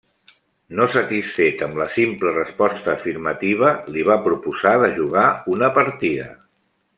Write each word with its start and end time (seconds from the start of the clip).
No 0.77 0.85
satisfet 0.93 1.59
amb 1.65 1.77
la 1.81 1.85
simple 1.97 2.33
resposta 2.37 2.93
afirmativa, 2.95 3.69
li 3.97 4.07
va 4.11 4.17
proposar 4.29 4.73
de 4.85 4.91
jugar 4.97 5.27
una 5.59 5.71
partida. 5.81 6.27